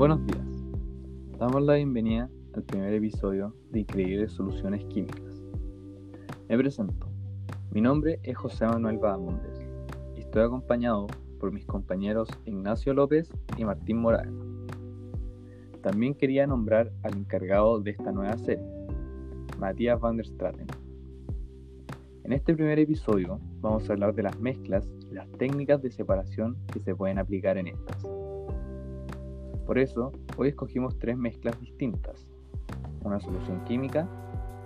Buenos 0.00 0.26
días. 0.26 0.46
Damos 1.38 1.62
la 1.62 1.74
bienvenida 1.74 2.30
al 2.54 2.62
primer 2.62 2.94
episodio 2.94 3.54
de 3.68 3.80
Increíbles 3.80 4.32
Soluciones 4.32 4.82
Químicas. 4.86 5.42
Me 6.48 6.56
presento. 6.56 7.06
Mi 7.70 7.82
nombre 7.82 8.18
es 8.22 8.34
José 8.34 8.64
Manuel 8.64 8.96
Badamundes 8.96 9.60
y 10.16 10.20
estoy 10.20 10.44
acompañado 10.44 11.06
por 11.38 11.52
mis 11.52 11.66
compañeros 11.66 12.30
Ignacio 12.46 12.94
López 12.94 13.30
y 13.58 13.64
Martín 13.66 13.98
Morales. 13.98 14.32
También 15.82 16.14
quería 16.14 16.46
nombrar 16.46 16.90
al 17.02 17.18
encargado 17.18 17.78
de 17.78 17.90
esta 17.90 18.10
nueva 18.10 18.38
serie, 18.38 18.64
Matías 19.58 20.00
van 20.00 20.16
der 20.16 20.24
Straten. 20.24 20.66
En 22.24 22.32
este 22.32 22.54
primer 22.54 22.78
episodio 22.78 23.38
vamos 23.60 23.86
a 23.90 23.92
hablar 23.92 24.14
de 24.14 24.22
las 24.22 24.40
mezclas 24.40 24.90
y 25.10 25.14
las 25.14 25.30
técnicas 25.32 25.82
de 25.82 25.90
separación 25.90 26.56
que 26.72 26.80
se 26.80 26.94
pueden 26.94 27.18
aplicar 27.18 27.58
en 27.58 27.66
estas. 27.66 28.29
Por 29.70 29.78
eso, 29.78 30.10
hoy 30.36 30.48
escogimos 30.48 30.98
tres 30.98 31.16
mezclas 31.16 31.60
distintas, 31.60 32.26
una 33.04 33.20
solución 33.20 33.62
química, 33.66 34.04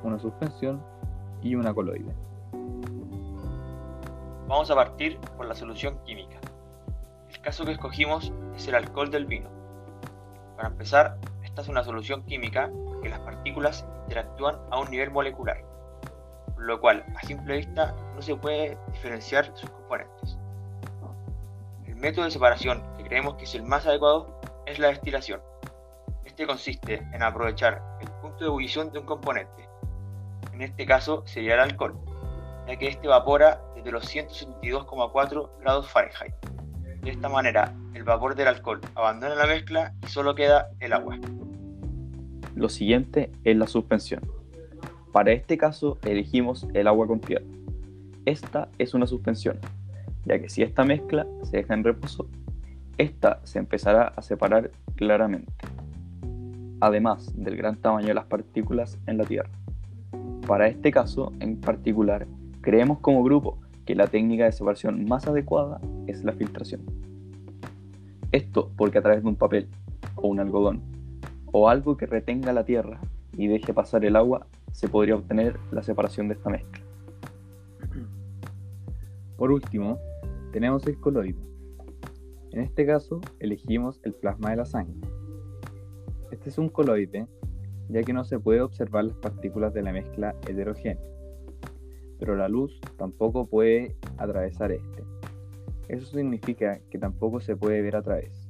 una 0.02 0.18
suspensión 0.18 0.82
y 1.42 1.56
una 1.56 1.74
coloide. 1.74 2.10
Vamos 4.48 4.70
a 4.70 4.74
partir 4.74 5.18
por 5.36 5.44
la 5.44 5.54
solución 5.54 5.98
química. 6.06 6.40
El 7.28 7.38
caso 7.42 7.66
que 7.66 7.72
escogimos 7.72 8.32
es 8.56 8.66
el 8.66 8.76
alcohol 8.76 9.10
del 9.10 9.26
vino. 9.26 9.50
Para 10.56 10.68
empezar, 10.68 11.18
esta 11.42 11.60
es 11.60 11.68
una 11.68 11.84
solución 11.84 12.22
química 12.22 12.70
porque 12.86 13.10
las 13.10 13.20
partículas 13.20 13.86
interactúan 14.04 14.56
a 14.70 14.80
un 14.80 14.90
nivel 14.90 15.10
molecular, 15.10 15.62
por 16.54 16.64
lo 16.64 16.80
cual 16.80 17.04
a 17.14 17.26
simple 17.26 17.58
vista 17.58 17.94
no 18.14 18.22
se 18.22 18.36
puede 18.36 18.78
diferenciar 18.90 19.52
sus 19.54 19.68
componentes. 19.68 20.38
El 21.84 21.96
método 21.96 22.24
de 22.24 22.30
separación 22.30 22.82
que 22.96 23.04
creemos 23.04 23.34
que 23.34 23.44
es 23.44 23.54
el 23.54 23.64
más 23.64 23.86
adecuado 23.86 24.40
es 24.74 24.80
la 24.80 24.88
destilación. 24.88 25.40
Este 26.24 26.46
consiste 26.46 27.06
en 27.12 27.22
aprovechar 27.22 27.80
el 28.00 28.08
punto 28.20 28.38
de 28.40 28.46
ebullición 28.46 28.90
de 28.90 28.98
un 28.98 29.06
componente. 29.06 29.68
En 30.52 30.62
este 30.62 30.84
caso 30.84 31.22
sería 31.26 31.54
el 31.54 31.60
alcohol, 31.60 31.96
ya 32.66 32.76
que 32.76 32.88
este 32.88 33.06
evapora 33.06 33.60
desde 33.76 33.92
los 33.92 34.12
172,4 34.12 35.50
grados 35.60 35.88
Fahrenheit. 35.90 36.34
De 37.02 37.10
esta 37.10 37.28
manera, 37.28 37.72
el 37.94 38.02
vapor 38.02 38.34
del 38.34 38.48
alcohol 38.48 38.80
abandona 38.96 39.36
la 39.36 39.46
mezcla 39.46 39.94
y 40.02 40.08
solo 40.08 40.34
queda 40.34 40.68
el 40.80 40.92
agua. 40.92 41.18
Lo 42.56 42.68
siguiente 42.68 43.30
es 43.44 43.56
la 43.56 43.68
suspensión. 43.68 44.22
Para 45.12 45.30
este 45.30 45.56
caso 45.56 45.98
elegimos 46.02 46.66
el 46.74 46.88
agua 46.88 47.06
con 47.06 47.20
piedra. 47.20 47.44
Esta 48.24 48.68
es 48.78 48.94
una 48.94 49.06
suspensión, 49.06 49.60
ya 50.24 50.40
que 50.40 50.48
si 50.48 50.62
esta 50.62 50.84
mezcla 50.84 51.26
se 51.44 51.58
deja 51.58 51.74
en 51.74 51.84
reposo, 51.84 52.26
esta 52.98 53.40
se 53.44 53.58
empezará 53.58 54.12
a 54.16 54.22
separar 54.22 54.70
claramente, 54.94 55.52
además 56.80 57.32
del 57.36 57.56
gran 57.56 57.76
tamaño 57.76 58.08
de 58.08 58.14
las 58.14 58.26
partículas 58.26 58.98
en 59.06 59.18
la 59.18 59.24
Tierra. 59.24 59.50
Para 60.46 60.68
este 60.68 60.92
caso 60.92 61.32
en 61.40 61.60
particular, 61.60 62.26
creemos 62.60 63.00
como 63.00 63.24
grupo 63.24 63.58
que 63.84 63.94
la 63.94 64.06
técnica 64.06 64.44
de 64.44 64.52
separación 64.52 65.06
más 65.06 65.26
adecuada 65.26 65.80
es 66.06 66.22
la 66.24 66.32
filtración. 66.32 66.82
Esto 68.30 68.70
porque 68.76 68.98
a 68.98 69.02
través 69.02 69.22
de 69.22 69.28
un 69.28 69.36
papel 69.36 69.68
o 70.16 70.28
un 70.28 70.40
algodón 70.40 70.82
o 71.52 71.68
algo 71.68 71.96
que 71.96 72.06
retenga 72.06 72.52
la 72.52 72.64
tierra 72.64 73.00
y 73.36 73.48
deje 73.48 73.74
pasar 73.74 74.04
el 74.04 74.16
agua 74.16 74.46
se 74.72 74.88
podría 74.88 75.16
obtener 75.16 75.58
la 75.70 75.82
separación 75.82 76.28
de 76.28 76.34
esta 76.34 76.50
mezcla. 76.50 76.82
Por 79.36 79.50
último, 79.50 79.98
tenemos 80.52 80.86
el 80.86 80.98
coloide, 81.00 81.53
en 82.54 82.60
este 82.60 82.86
caso, 82.86 83.20
elegimos 83.40 84.00
el 84.04 84.14
plasma 84.14 84.50
de 84.50 84.56
la 84.56 84.64
sangre. 84.64 85.08
Este 86.30 86.50
es 86.50 86.56
un 86.56 86.68
coloide, 86.68 87.26
ya 87.88 88.02
que 88.04 88.12
no 88.12 88.24
se 88.24 88.38
puede 88.38 88.60
observar 88.60 89.06
las 89.06 89.16
partículas 89.16 89.74
de 89.74 89.82
la 89.82 89.92
mezcla 89.92 90.36
heterogénea, 90.46 91.02
pero 92.20 92.36
la 92.36 92.46
luz 92.46 92.80
tampoco 92.96 93.46
puede 93.46 93.96
atravesar 94.18 94.70
este. 94.70 95.02
Eso 95.88 96.06
significa 96.06 96.78
que 96.90 96.98
tampoco 97.00 97.40
se 97.40 97.56
puede 97.56 97.82
ver 97.82 97.96
a 97.96 98.02
través. 98.02 98.48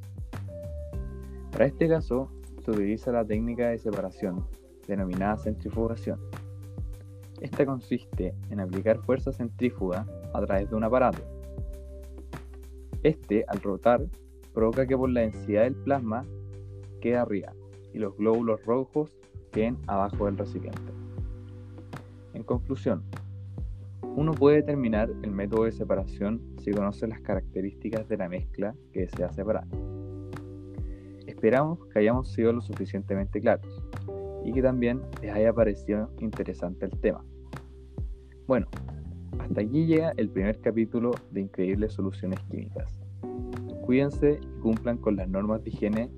Para 1.50 1.64
este 1.64 1.88
caso, 1.88 2.30
se 2.62 2.72
utiliza 2.72 3.10
la 3.10 3.24
técnica 3.24 3.70
de 3.70 3.78
separación, 3.78 4.46
denominada 4.86 5.38
centrifugación. 5.38 6.20
Esta 7.40 7.64
consiste 7.64 8.34
en 8.50 8.60
aplicar 8.60 8.98
fuerza 8.98 9.32
centrífuga 9.32 10.06
a 10.34 10.44
través 10.44 10.68
de 10.68 10.76
un 10.76 10.84
aparato 10.84 11.33
este, 13.04 13.44
al 13.46 13.60
rotar, 13.60 14.04
provoca 14.52 14.86
que 14.86 14.96
por 14.96 15.10
la 15.10 15.20
densidad 15.20 15.62
del 15.62 15.76
plasma 15.76 16.24
quede 17.00 17.16
arriba 17.16 17.52
y 17.92 17.98
los 17.98 18.16
glóbulos 18.16 18.64
rojos 18.64 19.16
queden 19.52 19.78
abajo 19.86 20.26
del 20.26 20.36
recipiente. 20.36 20.92
En 22.32 22.42
conclusión, 22.42 23.04
uno 24.16 24.32
puede 24.32 24.56
determinar 24.56 25.10
el 25.22 25.30
método 25.30 25.64
de 25.64 25.72
separación 25.72 26.40
si 26.58 26.72
conoce 26.72 27.06
las 27.06 27.20
características 27.20 28.08
de 28.08 28.16
la 28.16 28.28
mezcla 28.28 28.74
que 28.92 29.00
desea 29.00 29.30
separar. 29.32 29.66
Esperamos 31.26 31.84
que 31.86 31.98
hayamos 31.98 32.32
sido 32.32 32.52
lo 32.52 32.60
suficientemente 32.60 33.40
claros 33.40 33.82
y 34.44 34.52
que 34.52 34.62
también 34.62 35.02
les 35.20 35.32
haya 35.32 35.52
parecido 35.52 36.10
interesante 36.20 36.86
el 36.86 36.98
tema. 37.00 37.24
Bueno, 38.46 38.66
hasta 39.44 39.60
aquí 39.60 39.84
llega 39.84 40.14
el 40.16 40.30
primer 40.30 40.58
capítulo 40.60 41.12
de 41.30 41.42
Increíbles 41.42 41.92
Soluciones 41.92 42.40
Químicas. 42.50 42.88
Cuídense 43.82 44.40
y 44.40 44.60
cumplan 44.60 44.96
con 44.96 45.16
las 45.16 45.28
normas 45.28 45.62
de 45.62 45.70
higiene 45.70 46.10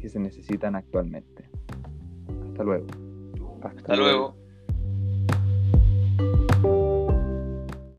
que 0.00 0.08
se 0.08 0.18
necesitan 0.18 0.74
actualmente. 0.74 1.44
Hasta 2.48 2.64
luego. 2.64 2.86
Hasta, 3.62 3.96
luego. 3.96 4.34